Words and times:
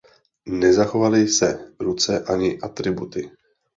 Nezachovaly 0.59 1.27
se 1.37 1.49
ruce 1.83 2.13
ani 2.33 2.49
atributy. 2.67 3.21